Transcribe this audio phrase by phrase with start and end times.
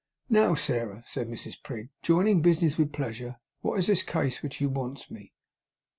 [0.29, 4.59] 'Now, Sairah,' said Mrs Prig, 'joining business with pleasure, wot is this case in which
[4.59, 5.31] you wants me?